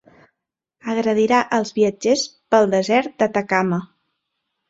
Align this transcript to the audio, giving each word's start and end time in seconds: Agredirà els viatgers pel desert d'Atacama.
Agredirà 0.93 1.41
els 1.57 1.73
viatgers 1.75 2.25
pel 2.55 2.73
desert 2.73 3.15
d'Atacama. 3.19 3.83